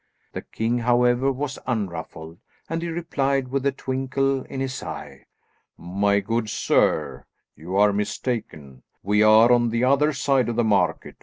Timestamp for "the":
0.33-0.41, 9.69-9.83, 10.55-10.63